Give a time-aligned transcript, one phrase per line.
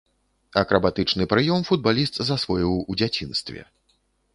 [0.61, 3.61] Акрабатычны прыём футбаліст засвоіў у дзяцінстве.